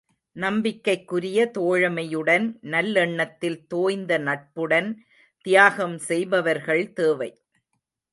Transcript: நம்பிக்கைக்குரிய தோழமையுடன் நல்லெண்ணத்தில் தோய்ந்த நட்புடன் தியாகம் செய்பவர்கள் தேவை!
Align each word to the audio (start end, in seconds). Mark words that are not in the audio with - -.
நம்பிக்கைக்குரிய 0.35 1.51
தோழமையுடன் 1.51 2.45
நல்லெண்ணத்தில் 2.63 3.67
தோய்ந்த 3.67 4.17
நட்புடன் 4.19 4.89
தியாகம் 5.45 5.97
செய்பவர்கள் 5.99 6.93
தேவை! 6.93 7.29